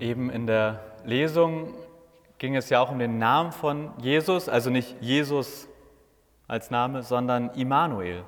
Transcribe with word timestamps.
Eben 0.00 0.30
in 0.30 0.46
der 0.46 0.80
Lesung 1.04 1.74
ging 2.38 2.56
es 2.56 2.70
ja 2.70 2.80
auch 2.80 2.90
um 2.90 2.98
den 2.98 3.18
Namen 3.18 3.52
von 3.52 3.90
Jesus, 3.98 4.48
also 4.48 4.70
nicht 4.70 4.96
Jesus 5.02 5.68
als 6.48 6.70
Name, 6.70 7.02
sondern 7.02 7.50
Immanuel. 7.50 8.24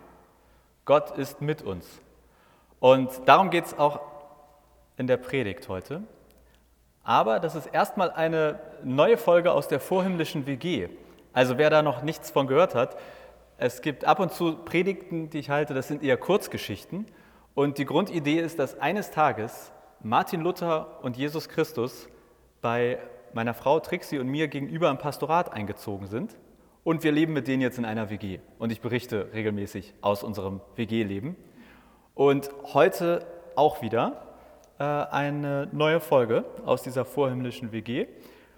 Gott 0.85 1.17
ist 1.17 1.41
mit 1.41 1.63
uns. 1.63 1.87
Und 2.79 3.11
darum 3.25 3.49
geht 3.49 3.65
es 3.65 3.79
auch 3.79 4.01
in 4.99 5.07
der 5.07 5.17
Predigt 5.17 5.67
heute. 5.71 6.03
Aber 7.05 7.41
das 7.41 7.55
ist 7.55 7.67
erstmal 7.67 8.11
eine 8.11 8.61
neue 8.85 9.17
Folge 9.17 9.51
aus 9.53 9.67
der 9.67 9.81
vorhimmlischen 9.81 10.47
WG. 10.47 10.91
Also 11.33 11.57
wer 11.57 11.71
da 11.71 11.81
noch 11.81 12.03
nichts 12.03 12.31
von 12.31 12.47
gehört 12.47 12.75
hat, 12.75 12.99
es 13.57 13.81
gibt 13.81 14.05
ab 14.05 14.21
und 14.21 14.31
zu 14.31 14.57
Predigten, 14.57 15.31
die 15.31 15.39
ich 15.39 15.49
halte, 15.49 15.73
das 15.73 15.89
sind 15.89 16.03
eher 16.03 16.19
Kurzgeschichten. 16.19 17.07
Und 17.55 17.79
die 17.79 17.87
Grundidee 17.87 18.41
ist, 18.41 18.59
dass 18.59 18.79
eines 18.79 19.11
Tages 19.11 19.73
Martin 20.05 20.41
Luther 20.41 20.99
und 21.03 21.17
Jesus 21.17 21.49
Christus 21.49 22.09
bei 22.61 22.99
meiner 23.35 23.55
Frau 23.55 23.79
Trixie 23.79 24.19
und 24.19 24.27
mir 24.27 24.49
gegenüber 24.49 24.91
im 24.91 24.99
Pastorat 24.99 25.53
eingezogen 25.53 26.09
sind. 26.09 26.37
Und 26.83 27.05
wir 27.05 27.13
leben 27.13 27.33
mit 27.33 27.47
denen 27.47 27.63
jetzt 27.63 27.79
in 27.79 27.85
einer 27.85 28.11
WG. 28.11 28.41
Und 28.59 28.73
ich 28.73 28.81
berichte 28.81 29.29
regelmäßig 29.33 29.95
aus 30.01 30.25
unserem 30.25 30.61
WG-Leben. 30.75 31.37
Und 32.17 32.51
heute 32.75 33.25
auch 33.55 33.81
wieder 33.81 34.27
äh, 34.81 34.83
eine 34.83 35.69
neue 35.71 36.01
Folge 36.01 36.45
aus 36.67 36.83
dieser 36.83 37.05
vorhimmlischen 37.05 37.71
WG. 37.71 38.09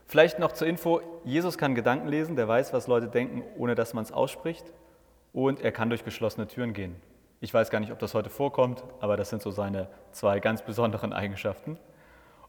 Vielleicht 0.07 0.39
noch 0.39 0.53
zur 0.53 0.67
Info, 0.67 1.03
Jesus 1.25 1.59
kann 1.59 1.75
Gedanken 1.75 2.09
lesen, 2.09 2.37
der 2.37 2.49
weiß, 2.49 2.73
was 2.73 2.87
Leute 2.87 3.09
denken, 3.09 3.43
ohne 3.59 3.75
dass 3.75 3.93
man 3.93 4.05
es 4.05 4.13
ausspricht. 4.13 4.73
Und 5.35 5.61
er 5.61 5.73
kann 5.73 5.91
durch 5.91 6.07
geschlossene 6.07 6.47
Türen 6.47 6.73
gehen. 6.73 6.97
Ich 7.41 7.53
weiß 7.53 7.71
gar 7.71 7.81
nicht, 7.81 7.93
ob 7.93 7.99
das 7.99 8.15
heute 8.15 8.31
vorkommt, 8.31 8.83
aber 9.01 9.17
das 9.17 9.31
sind 9.31 9.43
so 9.43 9.51
seine 9.51 9.89
zwei 10.13 10.41
ganz 10.41 10.63
besonderen 10.63 11.13
Eigenschaften. 11.13 11.79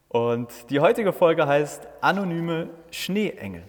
Und 0.08 0.70
die 0.70 0.80
heutige 0.80 1.12
Folge 1.12 1.48
heißt 1.48 1.88
Anonyme 2.02 2.70
Schneeengel. 2.92 3.64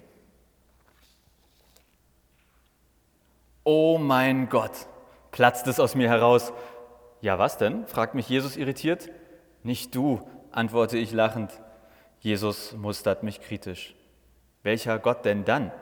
Oh 3.64 3.98
mein 3.98 4.48
Gott, 4.48 4.86
platzt 5.32 5.66
es 5.66 5.80
aus 5.80 5.96
mir 5.96 6.08
heraus. 6.08 6.52
Ja, 7.20 7.38
was 7.38 7.58
denn? 7.58 7.86
fragt 7.88 8.14
mich 8.14 8.28
Jesus 8.28 8.56
irritiert. 8.56 9.08
Nicht 9.64 9.94
du, 9.94 10.20
antworte 10.52 10.98
ich 10.98 11.12
lachend. 11.12 11.50
Jesus 12.20 12.74
mustert 12.74 13.24
mich 13.24 13.40
kritisch. 13.40 13.96
Welcher 14.62 15.00
Gott 15.00 15.24
denn 15.24 15.44
dann? 15.44 15.72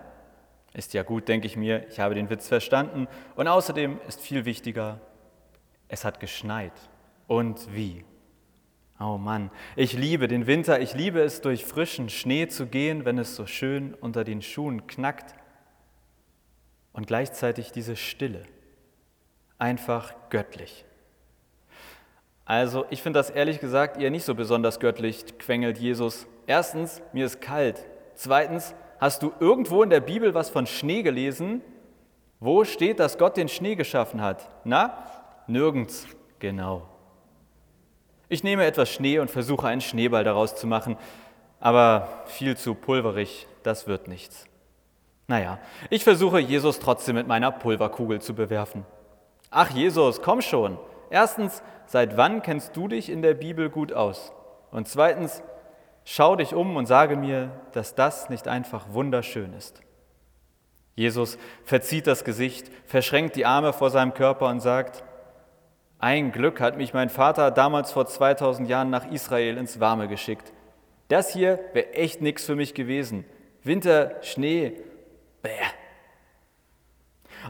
Ist 0.72 0.94
ja 0.94 1.02
gut, 1.02 1.28
denke 1.28 1.46
ich 1.46 1.56
mir, 1.56 1.86
ich 1.88 2.00
habe 2.00 2.14
den 2.14 2.30
Witz 2.30 2.48
verstanden. 2.48 3.06
Und 3.36 3.48
außerdem 3.48 4.00
ist 4.08 4.20
viel 4.20 4.44
wichtiger, 4.44 5.00
es 5.88 6.04
hat 6.04 6.20
geschneit. 6.20 6.72
Und 7.26 7.74
wie? 7.74 8.04
Oh 9.00 9.18
Mann, 9.18 9.50
ich 9.76 9.92
liebe 9.94 10.28
den 10.28 10.46
Winter, 10.46 10.80
ich 10.80 10.94
liebe 10.94 11.20
es, 11.20 11.40
durch 11.40 11.64
frischen 11.64 12.08
Schnee 12.08 12.46
zu 12.46 12.66
gehen, 12.66 13.04
wenn 13.04 13.18
es 13.18 13.34
so 13.34 13.46
schön 13.46 13.94
unter 13.94 14.24
den 14.24 14.40
Schuhen 14.40 14.86
knackt. 14.86 15.34
Und 16.92 17.08
gleichzeitig 17.08 17.72
diese 17.72 17.96
Stille, 17.96 18.44
einfach 19.58 20.14
göttlich. 20.30 20.84
Also 22.44 22.84
ich 22.90 23.02
finde 23.02 23.18
das 23.18 23.30
ehrlich 23.30 23.58
gesagt 23.58 24.00
eher 24.00 24.10
nicht 24.10 24.24
so 24.24 24.34
besonders 24.34 24.78
göttlich, 24.78 25.38
quengelt 25.38 25.78
Jesus. 25.78 26.26
Erstens, 26.46 27.02
mir 27.12 27.26
ist 27.26 27.40
kalt. 27.40 27.84
Zweitens, 28.14 28.74
hast 29.00 29.22
du 29.22 29.32
irgendwo 29.40 29.82
in 29.82 29.90
der 29.90 30.00
Bibel 30.00 30.34
was 30.34 30.50
von 30.50 30.66
Schnee 30.66 31.02
gelesen? 31.02 31.62
Wo 32.38 32.64
steht, 32.64 33.00
dass 33.00 33.18
Gott 33.18 33.36
den 33.36 33.48
Schnee 33.48 33.74
geschaffen 33.74 34.20
hat? 34.20 34.48
Na, 34.64 35.23
nirgends. 35.46 36.06
Genau. 36.38 36.88
Ich 38.28 38.42
nehme 38.42 38.64
etwas 38.64 38.90
Schnee 38.90 39.18
und 39.18 39.30
versuche 39.30 39.66
einen 39.66 39.80
Schneeball 39.80 40.24
daraus 40.24 40.56
zu 40.56 40.66
machen, 40.66 40.96
aber 41.60 42.24
viel 42.26 42.56
zu 42.56 42.74
pulverig, 42.74 43.46
das 43.62 43.86
wird 43.86 44.08
nichts. 44.08 44.46
Naja, 45.26 45.58
ich 45.88 46.04
versuche 46.04 46.38
Jesus 46.38 46.78
trotzdem 46.80 47.16
mit 47.16 47.26
meiner 47.26 47.50
Pulverkugel 47.50 48.20
zu 48.20 48.34
bewerfen. 48.34 48.84
Ach 49.50 49.70
Jesus, 49.70 50.20
komm 50.20 50.42
schon. 50.42 50.78
Erstens, 51.10 51.62
seit 51.86 52.16
wann 52.16 52.42
kennst 52.42 52.76
du 52.76 52.88
dich 52.88 53.08
in 53.08 53.22
der 53.22 53.34
Bibel 53.34 53.70
gut 53.70 53.92
aus? 53.92 54.32
Und 54.70 54.88
zweitens, 54.88 55.42
schau 56.04 56.36
dich 56.36 56.54
um 56.54 56.76
und 56.76 56.86
sage 56.86 57.16
mir, 57.16 57.50
dass 57.72 57.94
das 57.94 58.28
nicht 58.28 58.48
einfach 58.48 58.86
wunderschön 58.90 59.54
ist. 59.54 59.80
Jesus 60.96 61.38
verzieht 61.64 62.06
das 62.06 62.24
Gesicht, 62.24 62.70
verschränkt 62.84 63.36
die 63.36 63.46
Arme 63.46 63.72
vor 63.72 63.90
seinem 63.90 64.14
Körper 64.14 64.48
und 64.48 64.60
sagt, 64.60 65.02
ein 65.98 66.32
Glück 66.32 66.60
hat 66.60 66.76
mich 66.76 66.92
mein 66.92 67.08
Vater 67.08 67.50
damals 67.50 67.92
vor 67.92 68.06
2000 68.06 68.68
Jahren 68.68 68.90
nach 68.90 69.10
Israel 69.10 69.56
ins 69.56 69.80
Warme 69.80 70.08
geschickt. 70.08 70.52
Das 71.08 71.32
hier 71.32 71.58
wäre 71.72 71.92
echt 71.94 72.20
nichts 72.20 72.44
für 72.44 72.56
mich 72.56 72.74
gewesen. 72.74 73.24
Winter, 73.62 74.16
Schnee, 74.22 74.82
bäh. 75.42 75.50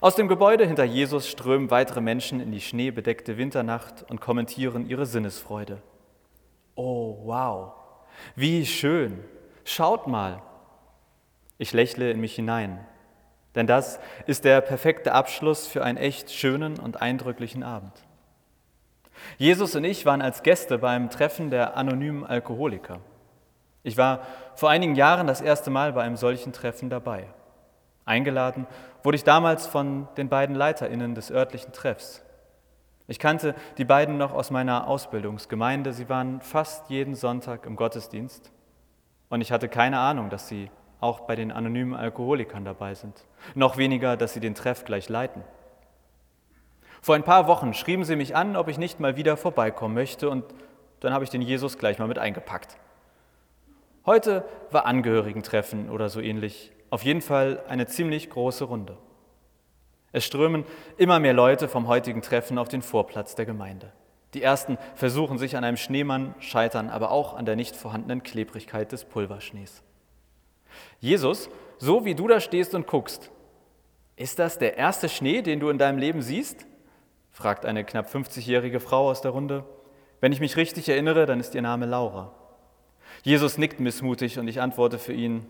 Aus 0.01 0.17
dem 0.17 0.29
Gebäude 0.29 0.67
hinter 0.67 0.85
Jesus 0.85 1.29
strömen 1.29 1.71
weitere 1.71 2.01
Menschen 2.01 2.41
in 2.41 2.51
die 2.51 2.61
schneebedeckte 2.61 3.37
Winternacht 3.37 4.05
und 4.11 4.21
kommentieren 4.21 4.89
ihre 4.89 5.07
Sinnesfreude. 5.07 5.81
Oh, 6.75 7.19
wow, 7.25 7.73
wie 8.35 8.67
schön. 8.67 9.23
Schaut 9.65 10.07
mal. 10.07 10.43
Ich 11.59 11.73
lächle 11.73 12.11
in 12.11 12.21
mich 12.21 12.35
hinein, 12.35 12.85
denn 13.55 13.69
das 13.69 14.01
ist 14.27 14.45
der 14.45 14.61
perfekte 14.61 15.13
Abschluss 15.13 15.69
für 15.69 15.85
einen 15.85 15.99
echt 15.99 16.33
schönen 16.33 16.81
und 16.81 17.01
eindrücklichen 17.01 17.63
Abend. 17.63 17.93
Jesus 19.39 19.75
und 19.77 19.85
ich 19.85 20.07
waren 20.07 20.23
als 20.23 20.43
Gäste 20.43 20.79
beim 20.79 21.11
Treffen 21.11 21.51
der 21.51 21.77
anonymen 21.77 22.25
Alkoholiker. 22.25 23.01
Ich 23.83 23.97
war 23.97 24.21
vor 24.55 24.71
einigen 24.71 24.95
Jahren 24.95 25.27
das 25.27 25.41
erste 25.41 25.71
Mal 25.71 25.93
bei 25.93 26.03
einem 26.03 26.17
solchen 26.17 26.53
Treffen 26.53 26.91
dabei. 26.91 27.27
Eingeladen 28.07 28.67
wurde 29.03 29.17
ich 29.17 29.25
damals 29.25 29.67
von 29.67 30.09
den 30.17 30.29
beiden 30.29 30.57
Leiterinnen 30.57 31.15
des 31.15 31.31
örtlichen 31.31 31.73
Treffs. 31.73 32.23
Ich 33.07 33.19
kannte 33.19 33.55
die 33.77 33.85
beiden 33.85 34.17
noch 34.17 34.33
aus 34.33 34.51
meiner 34.51 34.87
Ausbildungsgemeinde. 34.87 35.93
Sie 35.93 36.09
waren 36.09 36.41
fast 36.41 36.89
jeden 36.89 37.15
Sonntag 37.15 37.67
im 37.67 37.77
Gottesdienst. 37.77 38.51
Und 39.29 39.43
ich 39.43 39.53
hatte 39.53 39.69
keine 39.69 39.99
Ahnung, 39.99 40.31
dass 40.31 40.49
sie 40.49 40.71
auch 41.01 41.21
bei 41.21 41.37
den 41.37 41.53
anonymen 41.53 41.95
Alkoholikern 41.95 42.65
dabei 42.65 42.95
sind. 42.95 43.27
Noch 43.55 43.77
weniger, 43.77 44.17
dass 44.17 44.33
sie 44.33 44.41
den 44.41 44.55
Treff 44.55 44.87
gleich 44.87 45.11
leiten. 45.11 45.43
Vor 47.05 47.15
ein 47.15 47.23
paar 47.23 47.47
Wochen 47.49 47.75
schrieben 47.75 48.07
sie 48.07 48.17
mich 48.17 48.35
an, 48.35 48.57
ob 48.57 48.67
ich 48.69 48.79
nicht 48.79 48.99
mal 48.99 49.15
wieder 49.15 49.37
vorbeikommen 49.37 49.93
möchte. 49.93 50.31
Und 50.31 50.43
dann 51.01 51.13
habe 51.13 51.23
ich 51.23 51.29
den 51.29 51.43
Jesus 51.43 51.77
gleich 51.77 51.99
mal 51.99 52.09
mit 52.09 52.19
eingepackt. 52.19 52.79
Heute 54.07 54.43
war 54.71 54.87
Angehörigentreffen 54.87 55.91
oder 55.91 56.09
so 56.09 56.23
ähnlich. 56.23 56.73
Auf 56.89 57.03
jeden 57.03 57.21
Fall 57.21 57.63
eine 57.69 57.87
ziemlich 57.87 58.31
große 58.31 58.65
Runde. 58.65 58.97
Es 60.13 60.25
strömen 60.25 60.65
immer 60.97 61.21
mehr 61.21 61.35
Leute 61.35 61.69
vom 61.69 61.89
heutigen 61.89 62.23
Treffen 62.23 62.57
auf 62.57 62.69
den 62.69 62.81
Vorplatz 62.81 63.35
der 63.35 63.45
Gemeinde. 63.45 63.93
Die 64.33 64.43
ersten 64.43 64.79
versuchen 64.95 65.37
sich 65.37 65.59
an 65.59 65.65
einem 65.65 65.77
Schneemann, 65.77 66.35
scheitern 66.39 66.89
aber 66.89 67.11
auch 67.11 67.35
an 67.35 67.45
der 67.45 67.55
nicht 67.55 67.77
vorhandenen 67.77 68.23
Klebrigkeit 68.23 68.93
des 68.93 69.05
Pulverschnees. 69.05 69.83
Jesus, 71.01 71.51
so 71.77 72.07
wie 72.07 72.15
du 72.15 72.29
da 72.29 72.41
stehst 72.41 72.75
und 72.75 72.87
guckst, 72.87 73.31
ist 74.17 74.39
das 74.39 74.57
der 74.57 74.79
erste 74.79 75.11
Schnee, 75.11 75.43
den 75.43 75.61
du 75.61 75.69
in 75.69 75.77
deinem 75.77 75.99
Leben 75.99 76.23
siehst? 76.23 76.67
Fragt 77.35 77.67
eine 77.67 77.85
knapp 77.85 78.07
50-jährige 78.07 78.79
Frau 78.79 79.11
aus 79.11 79.21
der 79.21 79.33
Runde. 79.33 79.65
Wenn 80.21 80.31
ich 80.31 80.39
mich 80.39 80.57
richtig 80.57 80.89
erinnere, 80.89 81.27
dann 81.27 81.41
ist 81.41 81.55
ihr 81.57 81.63
Name 81.63 81.85
Laura. 81.85 82.33
Jesus 83.25 83.59
nickt 83.59 83.81
missmutig 83.81 84.39
und 84.39 84.47
ich 84.47 84.61
antworte 84.61 84.99
für 84.99 85.13
ihn, 85.13 85.45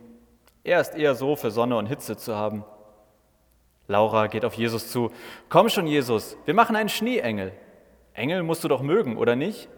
er 0.65 0.81
ist 0.81 0.97
eher 0.97 1.15
so 1.15 1.37
für 1.37 1.51
Sonne 1.51 1.77
und 1.77 1.87
Hitze 1.87 2.17
zu 2.17 2.35
haben. 2.35 2.65
Laura 3.87 4.29
geht 4.29 4.47
auf 4.47 4.55
Jesus 4.55 4.91
zu. 4.91 5.11
Komm 5.51 5.69
schon, 5.69 5.87
Jesus, 5.87 6.39
wir 6.47 6.55
machen 6.55 6.75
einen 6.75 6.89
Schneeengel. 6.89 7.53
Engel 8.15 8.43
musst 8.43 8.65
du 8.65 8.69
doch 8.69 8.81
mögen, 8.81 9.19
oder 9.19 9.37
nicht? 9.37 9.69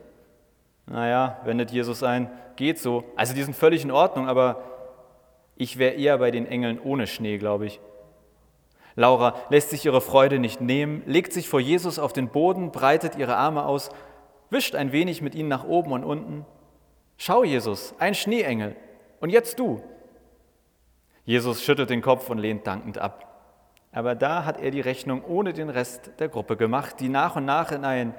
Naja, 0.86 1.40
wendet 1.44 1.72
Jesus 1.72 2.04
ein, 2.04 2.30
geht 2.54 2.78
so. 2.78 3.02
Also 3.16 3.34
die 3.34 3.42
sind 3.42 3.56
völlig 3.56 3.82
in 3.82 3.90
Ordnung, 3.90 4.28
aber 4.28 4.62
ich 5.56 5.76
wäre 5.78 5.94
eher 5.94 6.18
bei 6.18 6.30
den 6.30 6.46
Engeln 6.46 6.78
ohne 6.78 7.08
Schnee, 7.08 7.38
glaube 7.38 7.66
ich. 7.66 7.80
Laura 8.96 9.34
lässt 9.50 9.70
sich 9.70 9.84
ihre 9.84 10.00
Freude 10.00 10.38
nicht 10.38 10.60
nehmen, 10.60 11.02
legt 11.06 11.32
sich 11.32 11.48
vor 11.48 11.60
Jesus 11.60 11.98
auf 11.98 12.14
den 12.14 12.28
Boden, 12.28 12.72
breitet 12.72 13.16
ihre 13.16 13.36
Arme 13.36 13.66
aus, 13.66 13.90
wischt 14.48 14.74
ein 14.74 14.90
wenig 14.90 15.20
mit 15.20 15.34
ihnen 15.34 15.50
nach 15.50 15.64
oben 15.64 15.92
und 15.92 16.02
unten. 16.02 16.46
Schau, 17.18 17.44
Jesus, 17.44 17.94
ein 17.98 18.14
Schneeengel. 18.14 18.74
Und 19.20 19.30
jetzt 19.30 19.58
du. 19.58 19.82
Jesus 21.24 21.62
schüttelt 21.62 21.90
den 21.90 22.02
Kopf 22.02 22.30
und 22.30 22.38
lehnt 22.38 22.66
dankend 22.66 22.98
ab. 22.98 23.22
Aber 23.92 24.14
da 24.14 24.44
hat 24.44 24.60
er 24.60 24.70
die 24.70 24.80
Rechnung 24.80 25.22
ohne 25.24 25.52
den 25.52 25.70
Rest 25.70 26.12
der 26.18 26.28
Gruppe 26.28 26.56
gemacht, 26.56 26.96
die 27.00 27.08
nach 27.08 27.36
und 27.36 27.44
nach 27.44 27.72
in 27.72 27.84
ein 27.84 28.14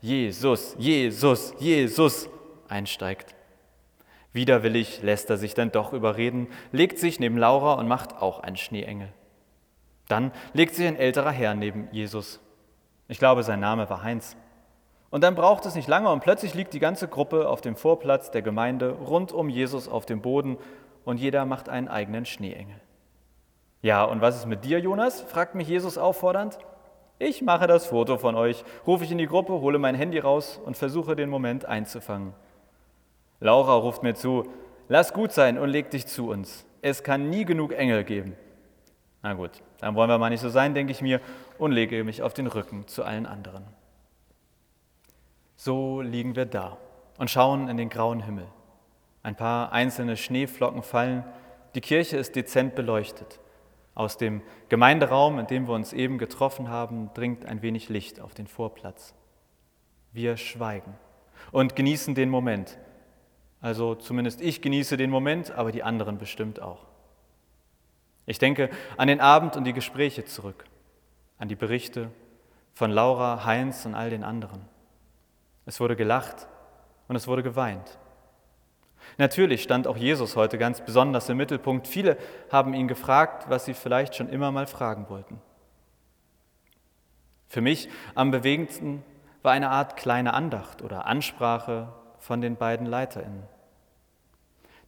Jesus, 0.00 0.74
Jesus, 0.78 1.54
Jesus 1.58 2.28
einsteigt. 2.68 3.34
Widerwillig 4.32 5.02
lässt 5.02 5.30
er 5.30 5.36
sich 5.36 5.54
dann 5.54 5.72
doch 5.72 5.92
überreden, 5.92 6.48
legt 6.70 6.98
sich 6.98 7.18
neben 7.18 7.38
Laura 7.38 7.74
und 7.74 7.88
macht 7.88 8.20
auch 8.20 8.40
einen 8.40 8.56
Schneeengel. 8.56 9.12
Dann 10.08 10.32
legt 10.54 10.74
sich 10.74 10.86
ein 10.86 10.96
älterer 10.96 11.30
Herr 11.30 11.54
neben 11.54 11.88
Jesus. 11.92 12.40
Ich 13.08 13.18
glaube, 13.18 13.42
sein 13.42 13.60
Name 13.60 13.88
war 13.88 14.02
Heinz. 14.02 14.36
Und 15.10 15.22
dann 15.24 15.34
braucht 15.34 15.64
es 15.64 15.74
nicht 15.74 15.88
lange 15.88 16.10
und 16.10 16.20
plötzlich 16.20 16.54
liegt 16.54 16.74
die 16.74 16.80
ganze 16.80 17.08
Gruppe 17.08 17.48
auf 17.48 17.60
dem 17.60 17.76
Vorplatz 17.76 18.30
der 18.30 18.42
Gemeinde 18.42 18.90
rund 18.90 19.32
um 19.32 19.48
Jesus 19.48 19.88
auf 19.88 20.04
dem 20.04 20.20
Boden 20.20 20.58
und 21.04 21.18
jeder 21.18 21.46
macht 21.46 21.68
einen 21.70 21.88
eigenen 21.88 22.26
Schneeengel. 22.26 22.80
Ja, 23.80 24.04
und 24.04 24.20
was 24.20 24.36
ist 24.36 24.46
mit 24.46 24.64
dir, 24.64 24.80
Jonas? 24.80 25.22
fragt 25.22 25.54
mich 25.54 25.68
Jesus 25.68 25.96
auffordernd. 25.96 26.58
Ich 27.18 27.42
mache 27.42 27.66
das 27.66 27.86
Foto 27.86 28.18
von 28.18 28.34
euch, 28.34 28.64
rufe 28.86 29.04
ich 29.04 29.10
in 29.10 29.18
die 29.18 29.26
Gruppe, 29.26 29.54
hole 29.54 29.78
mein 29.78 29.94
Handy 29.94 30.18
raus 30.18 30.60
und 30.64 30.76
versuche 30.76 31.16
den 31.16 31.30
Moment 31.30 31.64
einzufangen. 31.64 32.34
Laura 33.40 33.74
ruft 33.74 34.02
mir 34.02 34.14
zu, 34.14 34.44
lass 34.88 35.12
gut 35.12 35.32
sein 35.32 35.58
und 35.58 35.70
leg 35.70 35.90
dich 35.90 36.06
zu 36.06 36.28
uns. 36.28 36.66
Es 36.82 37.02
kann 37.02 37.30
nie 37.30 37.44
genug 37.44 37.72
Engel 37.72 38.04
geben. 38.04 38.36
Na 39.22 39.34
gut, 39.34 39.50
dann 39.78 39.94
wollen 39.94 40.08
wir 40.08 40.18
mal 40.18 40.30
nicht 40.30 40.40
so 40.40 40.48
sein, 40.48 40.74
denke 40.74 40.92
ich 40.92 41.02
mir, 41.02 41.20
und 41.58 41.72
lege 41.72 42.04
mich 42.04 42.22
auf 42.22 42.34
den 42.34 42.46
Rücken 42.46 42.86
zu 42.86 43.04
allen 43.04 43.26
anderen. 43.26 43.64
So 45.56 46.00
liegen 46.00 46.36
wir 46.36 46.46
da 46.46 46.78
und 47.18 47.30
schauen 47.30 47.68
in 47.68 47.76
den 47.76 47.88
grauen 47.88 48.22
Himmel. 48.22 48.46
Ein 49.24 49.34
paar 49.34 49.72
einzelne 49.72 50.16
Schneeflocken 50.16 50.82
fallen, 50.82 51.24
die 51.74 51.80
Kirche 51.80 52.16
ist 52.16 52.36
dezent 52.36 52.74
beleuchtet. 52.74 53.40
Aus 53.94 54.16
dem 54.16 54.42
Gemeinderaum, 54.68 55.40
in 55.40 55.48
dem 55.48 55.66
wir 55.66 55.74
uns 55.74 55.92
eben 55.92 56.18
getroffen 56.18 56.68
haben, 56.68 57.10
dringt 57.14 57.44
ein 57.44 57.62
wenig 57.62 57.88
Licht 57.88 58.20
auf 58.20 58.32
den 58.32 58.46
Vorplatz. 58.46 59.14
Wir 60.12 60.36
schweigen 60.36 60.94
und 61.50 61.74
genießen 61.74 62.14
den 62.14 62.30
Moment. 62.30 62.78
Also 63.60 63.96
zumindest 63.96 64.40
ich 64.40 64.62
genieße 64.62 64.96
den 64.96 65.10
Moment, 65.10 65.50
aber 65.50 65.72
die 65.72 65.82
anderen 65.82 66.18
bestimmt 66.18 66.62
auch. 66.62 66.86
Ich 68.28 68.38
denke 68.38 68.68
an 68.98 69.08
den 69.08 69.22
Abend 69.22 69.56
und 69.56 69.64
die 69.64 69.72
Gespräche 69.72 70.26
zurück, 70.26 70.66
an 71.38 71.48
die 71.48 71.56
Berichte 71.56 72.10
von 72.74 72.90
Laura, 72.90 73.46
Heinz 73.46 73.86
und 73.86 73.94
all 73.94 74.10
den 74.10 74.22
anderen. 74.22 74.60
Es 75.64 75.80
wurde 75.80 75.96
gelacht 75.96 76.46
und 77.08 77.16
es 77.16 77.26
wurde 77.26 77.42
geweint. 77.42 77.98
Natürlich 79.16 79.62
stand 79.62 79.86
auch 79.86 79.96
Jesus 79.96 80.36
heute 80.36 80.58
ganz 80.58 80.82
besonders 80.82 81.30
im 81.30 81.38
Mittelpunkt. 81.38 81.88
Viele 81.88 82.18
haben 82.52 82.74
ihn 82.74 82.86
gefragt, 82.86 83.48
was 83.48 83.64
sie 83.64 83.72
vielleicht 83.72 84.14
schon 84.14 84.28
immer 84.28 84.52
mal 84.52 84.66
fragen 84.66 85.08
wollten. 85.08 85.40
Für 87.48 87.62
mich 87.62 87.88
am 88.14 88.30
bewegendsten 88.30 89.02
war 89.40 89.52
eine 89.52 89.70
Art 89.70 89.96
kleine 89.96 90.34
Andacht 90.34 90.82
oder 90.82 91.06
Ansprache 91.06 91.94
von 92.18 92.42
den 92.42 92.56
beiden 92.56 92.84
Leiterinnen, 92.84 93.44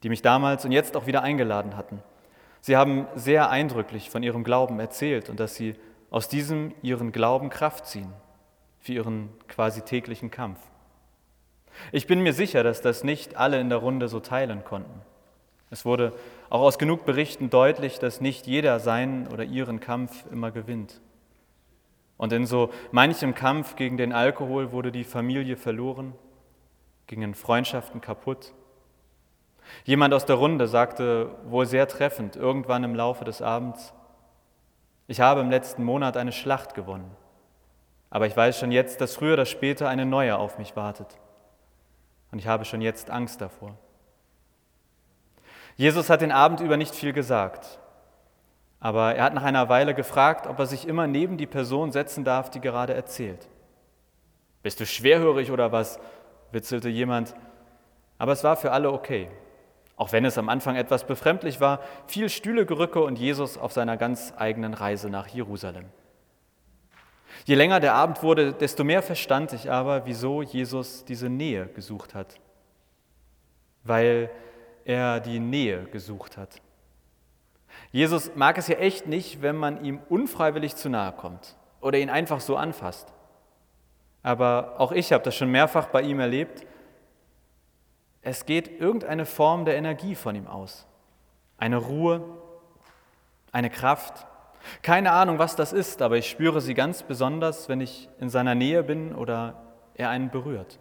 die 0.03 0.11
mich 0.11 0.21
damals 0.21 0.67
und 0.67 0.73
jetzt 0.73 0.95
auch 0.95 1.07
wieder 1.07 1.23
eingeladen 1.23 1.75
hatten. 1.75 2.03
Sie 2.61 2.77
haben 2.77 3.07
sehr 3.15 3.51
eindrücklich 3.51 4.11
von 4.11 4.23
ihrem 4.23 4.45
Glauben 4.45 4.79
erzählt 4.81 5.29
und 5.29 5.41
dass 5.41 5.55
sie 5.55 5.77
aus 6.11 6.29
diesem 6.29 6.75
ihren 6.83 7.13
Glauben 7.13 7.51
Kraft 7.51 7.87
ziehen 7.87 8.13
für 8.79 8.93
ihren 8.93 9.31
quasi 9.49 9.83
täglichen 9.83 10.31
Kampf. 10.31 10.59
Ich 11.93 12.07
bin 12.07 12.23
mir 12.23 12.33
sicher, 12.33 12.63
dass 12.63 12.83
das 12.83 13.05
nicht 13.05 13.37
alle 13.37 13.61
in 13.61 13.69
der 13.69 13.79
Runde 13.79 14.09
so 14.09 14.21
teilen 14.21 14.65
konnten. 14.65 15.01
Es 15.71 15.85
wurde 15.85 16.13
auch 16.49 16.61
aus 16.61 16.79
genug 16.79 17.05
Berichten 17.05 17.49
deutlich, 17.49 18.01
dass 18.01 18.21
nicht 18.21 18.47
jeder 18.47 18.81
seinen 18.81 19.29
oder 19.29 19.45
ihren 19.45 19.79
Kampf 19.79 20.25
immer 20.33 20.51
gewinnt. 20.51 21.01
Und 22.17 22.33
in 22.33 22.45
so 22.45 22.71
manchem 22.91 23.35
Kampf 23.35 23.77
gegen 23.77 23.97
den 23.97 24.13
Alkohol 24.13 24.73
wurde 24.73 24.93
die 24.93 25.05
Familie 25.05 25.57
verloren, 25.57 26.13
gingen 27.07 27.35
Freundschaften 27.35 28.01
kaputt. 28.01 28.53
Jemand 29.85 30.15
aus 30.15 30.27
der 30.27 30.37
Runde 30.37 30.69
sagte 30.69 31.31
wohl 31.45 31.67
sehr 31.67 31.89
treffend 31.89 32.37
irgendwann 32.37 32.85
im 32.85 32.95
Laufe 32.95 33.25
des 33.25 33.43
Abends, 33.43 33.93
ich 35.07 35.21
habe 35.21 35.41
im 35.41 35.51
letzten 35.51 35.83
Monat 35.83 36.17
eine 36.17 36.33
Schlacht 36.33 36.75
gewonnen, 36.75 37.11
aber 38.11 38.27
ich 38.27 38.37
weiß 38.37 38.59
schon 38.59 38.71
jetzt, 38.71 39.01
dass 39.01 39.17
früher 39.17 39.35
oder 39.35 39.47
später 39.47 39.89
eine 39.89 40.07
neue 40.07 40.39
auf 40.39 40.59
mich 40.59 40.77
wartet. 40.77 41.19
Und 42.31 42.39
ich 42.39 42.47
habe 42.47 42.65
schon 42.65 42.81
jetzt 42.81 43.11
Angst 43.11 43.41
davor. 43.41 43.75
Jesus 45.77 46.11
hat 46.11 46.21
den 46.21 46.31
Abend 46.31 46.61
über 46.61 46.77
nicht 46.77 46.95
viel 46.95 47.13
gesagt, 47.13 47.81
aber 48.79 49.15
er 49.15 49.25
hat 49.25 49.35
nach 49.35 49.43
einer 49.43 49.69
Weile 49.69 49.95
gefragt, 49.95 50.47
ob 50.47 50.59
er 50.59 50.67
sich 50.67 50.87
immer 50.87 51.07
neben 51.07 51.37
die 51.37 51.47
Person 51.47 51.91
setzen 51.91 52.25
darf, 52.25 52.51
die 52.51 52.61
gerade 52.61 52.95
erzählt. 52.95 53.49
Bist 54.63 54.79
du 54.81 54.87
schwerhörig 54.87 55.51
oder 55.51 55.73
was? 55.73 55.99
witzelte 56.53 56.89
jemand. 56.89 57.35
Aber 58.19 58.33
es 58.33 58.45
war 58.45 58.57
für 58.57 58.73
alle 58.73 58.91
okay. 58.93 59.29
Auch 60.01 60.13
wenn 60.13 60.25
es 60.25 60.39
am 60.39 60.49
Anfang 60.49 60.77
etwas 60.77 61.05
befremdlich 61.05 61.61
war, 61.61 61.81
viel 62.07 62.31
Stühlegerücke 62.31 63.03
und 63.03 63.19
Jesus 63.19 63.59
auf 63.59 63.73
seiner 63.73 63.99
ganz 63.99 64.33
eigenen 64.35 64.73
Reise 64.73 65.11
nach 65.11 65.27
Jerusalem. 65.27 65.85
Je 67.45 67.55
länger 67.55 67.81
der 67.81 67.93
Abend 67.93 68.23
wurde, 68.23 68.55
desto 68.55 68.83
mehr 68.83 69.03
verstand 69.03 69.53
ich 69.53 69.71
aber, 69.71 70.07
wieso 70.07 70.41
Jesus 70.41 71.05
diese 71.05 71.29
Nähe 71.29 71.67
gesucht 71.67 72.15
hat. 72.15 72.41
Weil 73.85 74.31
er 74.87 75.21
die 75.21 75.39
Nähe 75.39 75.85
gesucht 75.85 76.39
hat. 76.39 76.63
Jesus 77.93 78.35
mag 78.35 78.57
es 78.57 78.69
ja 78.69 78.77
echt 78.77 79.07
nicht, 79.07 79.43
wenn 79.43 79.57
man 79.57 79.85
ihm 79.85 80.01
unfreiwillig 80.09 80.77
zu 80.77 80.89
nahe 80.89 81.13
kommt 81.13 81.59
oder 81.83 81.99
ihn 81.99 82.09
einfach 82.09 82.41
so 82.41 82.57
anfasst. 82.57 83.13
Aber 84.23 84.77
auch 84.79 84.93
ich 84.93 85.13
habe 85.13 85.25
das 85.25 85.37
schon 85.37 85.51
mehrfach 85.51 85.89
bei 85.89 86.01
ihm 86.01 86.21
erlebt. 86.21 86.65
Es 88.23 88.45
geht 88.47 88.81
irgendeine 88.81 89.25
Form 89.27 89.65
der 89.65 89.77
Energie 89.77 90.15
von 90.15 90.35
ihm 90.35 90.47
aus. 90.47 90.87
Eine 91.57 91.79
Ruhe, 91.79 92.23
eine 93.53 93.71
Kraft, 93.71 94.27
keine 94.83 95.13
Ahnung, 95.13 95.39
was 95.39 95.57
das 95.57 95.73
ist, 95.73 96.03
aber 96.03 96.19
ich 96.19 96.29
spüre 96.29 96.61
sie 96.61 96.75
ganz 96.75 97.03
besonders, 97.03 97.69
wenn 97.69 97.81
ich 97.81 98.09
in 98.19 98.29
seiner 98.29 98.55
Nähe 98.55 98.83
bin 98.83 99.15
oder 99.15 99.55
er 99.95 100.11
einen 100.11 100.31
berührt. 100.31 100.79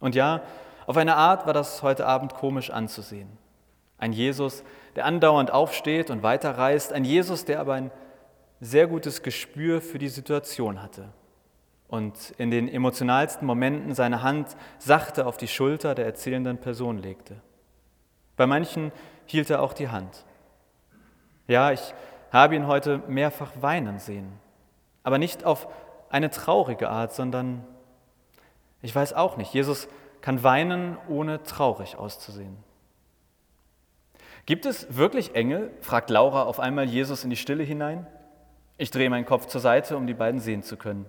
Und 0.00 0.14
ja, 0.14 0.42
auf 0.86 0.96
eine 0.96 1.16
Art 1.16 1.46
war 1.46 1.54
das 1.54 1.82
heute 1.82 2.06
Abend 2.06 2.34
komisch 2.34 2.70
anzusehen. 2.70 3.28
Ein 3.96 4.12
Jesus, 4.12 4.62
der 4.96 5.06
andauernd 5.06 5.50
aufsteht 5.50 6.10
und 6.10 6.22
weiterreist, 6.22 6.92
ein 6.92 7.04
Jesus, 7.04 7.44
der 7.44 7.60
aber 7.60 7.74
ein 7.74 7.90
sehr 8.60 8.86
gutes 8.86 9.22
Gespür 9.22 9.80
für 9.80 9.98
die 9.98 10.08
Situation 10.08 10.82
hatte 10.82 11.08
und 11.88 12.30
in 12.38 12.50
den 12.50 12.68
emotionalsten 12.68 13.46
Momenten 13.46 13.94
seine 13.94 14.22
Hand 14.22 14.56
sachte 14.78 15.26
auf 15.26 15.38
die 15.38 15.48
Schulter 15.48 15.94
der 15.94 16.04
erzählenden 16.04 16.58
Person 16.58 16.98
legte. 16.98 17.40
Bei 18.36 18.46
manchen 18.46 18.92
hielt 19.26 19.50
er 19.50 19.62
auch 19.62 19.72
die 19.72 19.88
Hand. 19.88 20.24
Ja, 21.46 21.72
ich 21.72 21.94
habe 22.30 22.54
ihn 22.54 22.66
heute 22.66 23.02
mehrfach 23.08 23.50
weinen 23.60 23.98
sehen. 23.98 24.30
Aber 25.02 25.18
nicht 25.18 25.44
auf 25.44 25.66
eine 26.10 26.30
traurige 26.30 26.90
Art, 26.90 27.14
sondern 27.14 27.64
ich 28.82 28.94
weiß 28.94 29.14
auch 29.14 29.36
nicht, 29.36 29.52
Jesus 29.54 29.88
kann 30.20 30.42
weinen, 30.42 30.98
ohne 31.08 31.42
traurig 31.42 31.96
auszusehen. 31.96 32.56
Gibt 34.46 34.66
es 34.66 34.96
wirklich 34.96 35.34
Engel? 35.34 35.70
fragt 35.80 36.10
Laura 36.10 36.44
auf 36.44 36.60
einmal 36.60 36.84
Jesus 36.84 37.24
in 37.24 37.30
die 37.30 37.36
Stille 37.36 37.64
hinein. 37.64 38.06
Ich 38.76 38.90
drehe 38.90 39.10
meinen 39.10 39.26
Kopf 39.26 39.46
zur 39.46 39.60
Seite, 39.60 39.96
um 39.96 40.06
die 40.06 40.14
beiden 40.14 40.40
sehen 40.40 40.62
zu 40.62 40.76
können. 40.76 41.06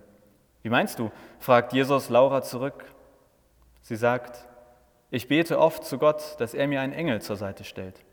Wie 0.62 0.70
meinst 0.70 0.98
du? 0.98 1.10
fragt 1.38 1.72
Jesus 1.72 2.08
Laura 2.08 2.42
zurück. 2.42 2.84
Sie 3.82 3.96
sagt, 3.96 4.46
ich 5.10 5.28
bete 5.28 5.58
oft 5.58 5.84
zu 5.84 5.98
Gott, 5.98 6.36
dass 6.38 6.54
er 6.54 6.68
mir 6.68 6.80
einen 6.80 6.92
Engel 6.92 7.22
zur 7.22 7.36
Seite 7.36 7.64
stellt. 7.64 8.04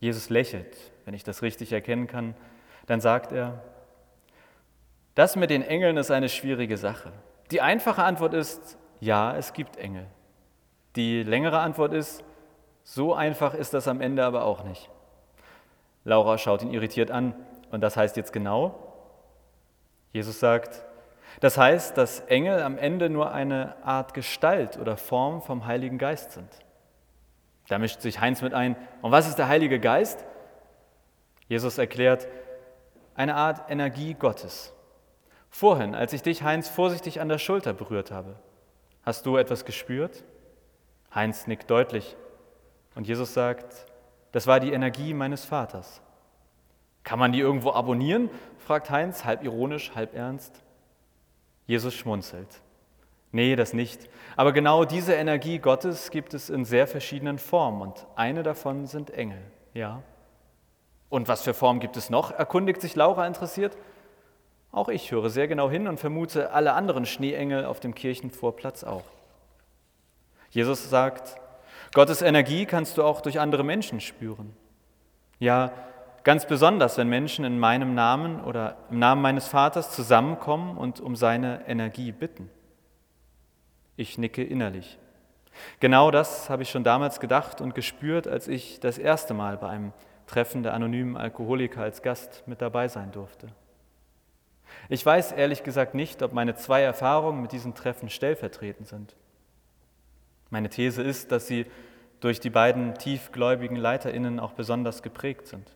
Jesus 0.00 0.30
lächelt 0.30 0.76
wenn 1.10 1.16
ich 1.16 1.24
das 1.24 1.42
richtig 1.42 1.72
erkennen 1.72 2.06
kann, 2.06 2.36
dann 2.86 3.00
sagt 3.00 3.32
er, 3.32 3.64
das 5.16 5.34
mit 5.34 5.50
den 5.50 5.62
Engeln 5.62 5.96
ist 5.96 6.12
eine 6.12 6.28
schwierige 6.28 6.76
Sache. 6.76 7.12
Die 7.50 7.60
einfache 7.60 8.04
Antwort 8.04 8.32
ist, 8.32 8.78
ja, 9.00 9.36
es 9.36 9.52
gibt 9.52 9.76
Engel. 9.76 10.06
Die 10.94 11.24
längere 11.24 11.58
Antwort 11.58 11.92
ist, 11.92 12.22
so 12.84 13.12
einfach 13.12 13.54
ist 13.54 13.74
das 13.74 13.88
am 13.88 14.00
Ende 14.00 14.24
aber 14.24 14.44
auch 14.44 14.62
nicht. 14.62 14.88
Laura 16.04 16.38
schaut 16.38 16.62
ihn 16.62 16.72
irritiert 16.72 17.10
an. 17.10 17.34
Und 17.72 17.80
das 17.80 17.96
heißt 17.96 18.16
jetzt 18.16 18.32
genau? 18.32 18.78
Jesus 20.12 20.38
sagt, 20.38 20.84
das 21.38 21.56
heißt, 21.56 21.96
dass 21.96 22.20
Engel 22.20 22.62
am 22.62 22.76
Ende 22.76 23.08
nur 23.08 23.32
eine 23.32 23.76
Art 23.84 24.14
Gestalt 24.14 24.76
oder 24.76 24.96
Form 24.96 25.40
vom 25.42 25.66
Heiligen 25.66 25.98
Geist 25.98 26.32
sind. 26.32 26.48
Da 27.68 27.78
mischt 27.78 28.00
sich 28.00 28.20
Heinz 28.20 28.42
mit 28.42 28.52
ein. 28.52 28.76
Und 29.00 29.12
was 29.12 29.28
ist 29.28 29.36
der 29.36 29.46
Heilige 29.46 29.78
Geist? 29.78 30.24
Jesus 31.46 31.78
erklärt, 31.78 32.26
eine 33.14 33.36
Art 33.36 33.70
Energie 33.70 34.14
Gottes. 34.14 34.72
Vorhin, 35.48 35.94
als 35.94 36.12
ich 36.12 36.22
dich, 36.22 36.42
Heinz, 36.42 36.68
vorsichtig 36.68 37.20
an 37.20 37.28
der 37.28 37.38
Schulter 37.38 37.72
berührt 37.72 38.10
habe, 38.10 38.36
hast 39.02 39.26
du 39.26 39.36
etwas 39.36 39.64
gespürt? 39.64 40.24
Heinz 41.14 41.46
nickt 41.46 41.70
deutlich 41.70 42.16
und 42.94 43.06
Jesus 43.06 43.34
sagt, 43.34 43.86
das 44.32 44.46
war 44.46 44.60
die 44.60 44.72
Energie 44.72 45.12
meines 45.12 45.44
Vaters. 45.44 46.00
Kann 47.02 47.18
man 47.18 47.32
die 47.32 47.40
irgendwo 47.40 47.72
abonnieren? 47.72 48.30
fragt 48.58 48.90
Heinz, 48.90 49.24
halb 49.24 49.42
ironisch, 49.42 49.92
halb 49.94 50.14
ernst. 50.14 50.62
Jesus 51.70 51.94
schmunzelt. 51.94 52.48
Nee, 53.30 53.54
das 53.54 53.74
nicht. 53.74 54.10
Aber 54.34 54.52
genau 54.52 54.84
diese 54.84 55.14
Energie 55.14 55.60
Gottes 55.60 56.10
gibt 56.10 56.34
es 56.34 56.50
in 56.50 56.64
sehr 56.64 56.88
verschiedenen 56.88 57.38
Formen 57.38 57.80
und 57.82 58.06
eine 58.16 58.42
davon 58.42 58.88
sind 58.88 59.12
Engel, 59.12 59.40
ja. 59.72 60.02
Und 61.10 61.28
was 61.28 61.42
für 61.42 61.54
Formen 61.54 61.78
gibt 61.78 61.96
es 61.96 62.10
noch? 62.10 62.32
erkundigt 62.32 62.80
sich 62.80 62.96
Laura 62.96 63.24
interessiert. 63.24 63.78
Auch 64.72 64.88
ich 64.88 65.12
höre 65.12 65.30
sehr 65.30 65.46
genau 65.46 65.70
hin 65.70 65.86
und 65.86 66.00
vermute 66.00 66.50
alle 66.50 66.72
anderen 66.72 67.06
Schneeengel 67.06 67.64
auf 67.64 67.78
dem 67.78 67.94
Kirchenvorplatz 67.94 68.82
auch. 68.82 69.04
Jesus 70.50 70.90
sagt, 70.90 71.36
Gottes 71.94 72.20
Energie 72.20 72.66
kannst 72.66 72.98
du 72.98 73.04
auch 73.04 73.20
durch 73.20 73.38
andere 73.38 73.62
Menschen 73.62 74.00
spüren. 74.00 74.56
Ja, 75.38 75.70
ganz 76.24 76.46
besonders, 76.46 76.98
wenn 76.98 77.08
Menschen 77.08 77.44
in 77.44 77.58
meinem 77.58 77.94
Namen 77.94 78.42
oder 78.42 78.76
im 78.90 78.98
Namen 78.98 79.22
meines 79.22 79.48
Vaters 79.48 79.90
zusammenkommen 79.90 80.76
und 80.76 81.00
um 81.00 81.16
seine 81.16 81.66
Energie 81.66 82.12
bitten. 82.12 82.50
Ich 83.96 84.18
nicke 84.18 84.42
innerlich. 84.42 84.98
Genau 85.80 86.10
das 86.10 86.48
habe 86.48 86.62
ich 86.62 86.70
schon 86.70 86.84
damals 86.84 87.20
gedacht 87.20 87.60
und 87.60 87.74
gespürt, 87.74 88.26
als 88.26 88.48
ich 88.48 88.80
das 88.80 88.98
erste 88.98 89.34
Mal 89.34 89.56
bei 89.56 89.68
einem 89.68 89.92
Treffen 90.26 90.62
der 90.62 90.74
anonymen 90.74 91.16
Alkoholiker 91.16 91.82
als 91.82 92.02
Gast 92.02 92.44
mit 92.46 92.62
dabei 92.62 92.88
sein 92.88 93.10
durfte. 93.10 93.48
Ich 94.88 95.04
weiß 95.04 95.32
ehrlich 95.32 95.64
gesagt 95.64 95.94
nicht, 95.94 96.22
ob 96.22 96.32
meine 96.32 96.54
zwei 96.54 96.82
Erfahrungen 96.82 97.42
mit 97.42 97.52
diesen 97.52 97.74
Treffen 97.74 98.08
stellvertretend 98.08 98.86
sind. 98.86 99.16
Meine 100.50 100.68
These 100.68 101.02
ist, 101.02 101.32
dass 101.32 101.46
sie 101.46 101.66
durch 102.20 102.40
die 102.40 102.50
beiden 102.50 102.94
tiefgläubigen 102.94 103.76
Leiterinnen 103.76 104.38
auch 104.38 104.52
besonders 104.52 105.02
geprägt 105.02 105.46
sind. 105.46 105.74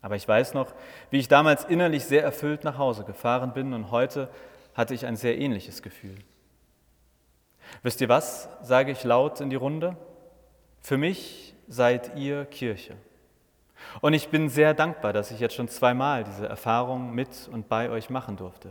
Aber 0.00 0.16
ich 0.16 0.26
weiß 0.26 0.54
noch, 0.54 0.72
wie 1.10 1.18
ich 1.18 1.28
damals 1.28 1.64
innerlich 1.64 2.04
sehr 2.04 2.22
erfüllt 2.22 2.64
nach 2.64 2.78
Hause 2.78 3.04
gefahren 3.04 3.52
bin 3.52 3.72
und 3.72 3.90
heute 3.90 4.28
hatte 4.74 4.94
ich 4.94 5.06
ein 5.06 5.16
sehr 5.16 5.38
ähnliches 5.38 5.82
Gefühl. 5.82 6.18
Wisst 7.82 8.00
ihr 8.00 8.08
was, 8.08 8.48
sage 8.62 8.92
ich 8.92 9.04
laut 9.04 9.40
in 9.40 9.50
die 9.50 9.56
Runde? 9.56 9.96
Für 10.80 10.96
mich 10.96 11.54
seid 11.66 12.16
ihr 12.16 12.44
Kirche. 12.46 12.96
Und 14.00 14.14
ich 14.14 14.28
bin 14.28 14.48
sehr 14.48 14.74
dankbar, 14.74 15.12
dass 15.12 15.30
ich 15.30 15.40
jetzt 15.40 15.54
schon 15.54 15.68
zweimal 15.68 16.24
diese 16.24 16.48
Erfahrung 16.48 17.14
mit 17.14 17.48
und 17.52 17.68
bei 17.68 17.90
euch 17.90 18.10
machen 18.10 18.36
durfte. 18.36 18.70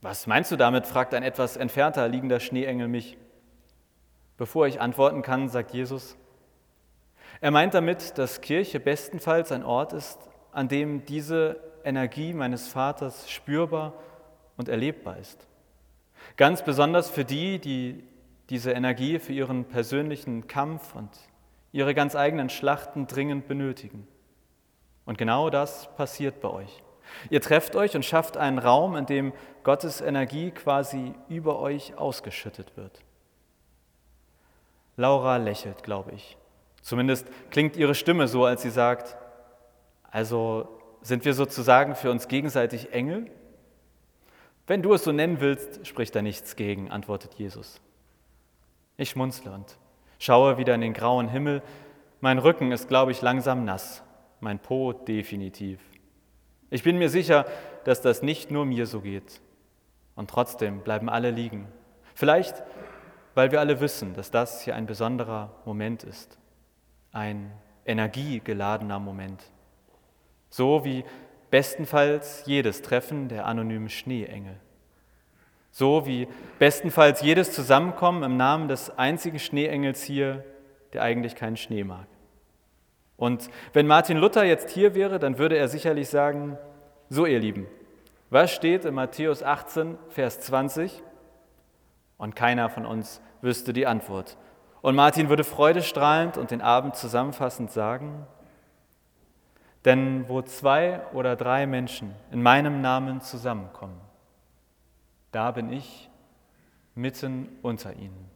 Was 0.00 0.26
meinst 0.26 0.50
du 0.50 0.56
damit? 0.56 0.86
fragt 0.86 1.14
ein 1.14 1.22
etwas 1.22 1.56
entfernter 1.56 2.08
liegender 2.08 2.40
Schneeengel 2.40 2.88
mich. 2.88 3.16
Bevor 4.36 4.66
ich 4.66 4.80
antworten 4.80 5.22
kann, 5.22 5.48
sagt 5.48 5.72
Jesus, 5.72 6.16
er 7.42 7.50
meint 7.50 7.74
damit, 7.74 8.16
dass 8.18 8.40
Kirche 8.40 8.78
bestenfalls 8.78 9.50
ein 9.50 9.64
Ort 9.64 9.92
ist, 9.92 10.16
an 10.52 10.68
dem 10.68 11.04
diese 11.04 11.60
Energie 11.84 12.32
meines 12.32 12.68
Vaters 12.68 13.28
spürbar 13.28 13.94
und 14.56 14.68
erlebbar 14.68 15.18
ist. 15.18 15.48
Ganz 16.36 16.62
besonders 16.64 17.10
für 17.10 17.24
die, 17.24 17.58
die 17.58 18.04
diese 18.48 18.70
Energie 18.70 19.18
für 19.18 19.32
ihren 19.32 19.64
persönlichen 19.64 20.46
Kampf 20.46 20.94
und 20.94 21.10
ihre 21.72 21.94
ganz 21.94 22.14
eigenen 22.14 22.48
Schlachten 22.48 23.08
dringend 23.08 23.48
benötigen. 23.48 24.06
Und 25.04 25.18
genau 25.18 25.50
das 25.50 25.92
passiert 25.96 26.40
bei 26.40 26.48
euch. 26.48 26.80
Ihr 27.28 27.40
trefft 27.40 27.74
euch 27.74 27.96
und 27.96 28.04
schafft 28.04 28.36
einen 28.36 28.60
Raum, 28.60 28.94
in 28.94 29.06
dem 29.06 29.32
Gottes 29.64 30.00
Energie 30.00 30.52
quasi 30.52 31.12
über 31.28 31.58
euch 31.58 31.98
ausgeschüttet 31.98 32.76
wird. 32.76 33.00
Laura 34.96 35.38
lächelt, 35.38 35.82
glaube 35.82 36.12
ich. 36.12 36.36
Zumindest 36.82 37.26
klingt 37.50 37.76
ihre 37.76 37.94
Stimme 37.94 38.28
so, 38.28 38.44
als 38.44 38.62
sie 38.62 38.70
sagt, 38.70 39.16
also 40.10 40.68
sind 41.00 41.24
wir 41.24 41.32
sozusagen 41.32 41.94
für 41.94 42.10
uns 42.10 42.28
gegenseitig 42.28 42.92
Engel? 42.92 43.30
Wenn 44.66 44.82
du 44.82 44.92
es 44.92 45.04
so 45.04 45.12
nennen 45.12 45.40
willst, 45.40 45.86
spricht 45.86 46.14
da 46.14 46.22
nichts 46.22 46.54
gegen, 46.54 46.90
antwortet 46.90 47.34
Jesus. 47.34 47.80
Ich 48.96 49.10
schmunzle 49.10 49.50
und 49.52 49.78
Schaue 50.22 50.56
wieder 50.56 50.76
in 50.76 50.82
den 50.82 50.92
grauen 50.92 51.28
Himmel. 51.28 51.62
Mein 52.20 52.38
Rücken 52.38 52.70
ist, 52.70 52.86
glaube 52.86 53.10
ich, 53.10 53.22
langsam 53.22 53.64
nass, 53.64 54.04
mein 54.38 54.60
Po 54.60 54.92
definitiv. 54.92 55.80
Ich 56.70 56.84
bin 56.84 56.96
mir 56.96 57.08
sicher, 57.08 57.44
dass 57.82 58.02
das 58.02 58.22
nicht 58.22 58.52
nur 58.52 58.64
mir 58.64 58.86
so 58.86 59.00
geht. 59.00 59.40
Und 60.14 60.30
trotzdem 60.30 60.82
bleiben 60.82 61.08
alle 61.08 61.32
liegen. 61.32 61.66
Vielleicht, 62.14 62.62
weil 63.34 63.50
wir 63.50 63.58
alle 63.58 63.80
wissen, 63.80 64.14
dass 64.14 64.30
das 64.30 64.62
hier 64.62 64.76
ein 64.76 64.86
besonderer 64.86 65.50
Moment 65.64 66.04
ist. 66.04 66.38
Ein 67.12 67.52
energiegeladener 67.84 68.98
Moment. 68.98 69.42
So 70.48 70.84
wie 70.84 71.04
bestenfalls 71.50 72.44
jedes 72.46 72.82
Treffen 72.82 73.28
der 73.28 73.46
anonymen 73.46 73.90
Schneeengel. 73.90 74.56
So 75.70 76.06
wie 76.06 76.28
bestenfalls 76.58 77.22
jedes 77.22 77.52
Zusammenkommen 77.52 78.22
im 78.22 78.36
Namen 78.36 78.68
des 78.68 78.96
einzigen 78.98 79.38
Schneeengels 79.38 80.02
hier, 80.02 80.44
der 80.92 81.02
eigentlich 81.02 81.36
keinen 81.36 81.56
Schnee 81.56 81.84
mag. 81.84 82.06
Und 83.16 83.48
wenn 83.72 83.86
Martin 83.86 84.16
Luther 84.18 84.44
jetzt 84.44 84.70
hier 84.70 84.94
wäre, 84.94 85.18
dann 85.18 85.38
würde 85.38 85.56
er 85.56 85.68
sicherlich 85.68 86.08
sagen, 86.08 86.58
so 87.08 87.24
ihr 87.24 87.38
Lieben, 87.38 87.66
was 88.30 88.50
steht 88.52 88.84
in 88.84 88.94
Matthäus 88.94 89.42
18, 89.42 89.98
Vers 90.08 90.40
20? 90.40 91.02
Und 92.16 92.34
keiner 92.34 92.70
von 92.70 92.86
uns 92.86 93.20
wüsste 93.42 93.72
die 93.72 93.86
Antwort. 93.86 94.36
Und 94.82 94.96
Martin 94.96 95.28
würde 95.28 95.44
freudestrahlend 95.44 96.36
und 96.36 96.50
den 96.50 96.60
Abend 96.60 96.96
zusammenfassend 96.96 97.70
sagen, 97.70 98.26
denn 99.84 100.28
wo 100.28 100.42
zwei 100.42 101.00
oder 101.12 101.36
drei 101.36 101.66
Menschen 101.66 102.14
in 102.30 102.42
meinem 102.42 102.80
Namen 102.80 103.20
zusammenkommen, 103.20 104.00
da 105.30 105.52
bin 105.52 105.72
ich 105.72 106.10
mitten 106.94 107.48
unter 107.62 107.94
ihnen. 107.94 108.30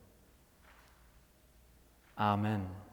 Amen. 2.15 2.86